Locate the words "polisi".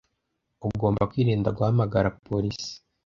2.27-2.73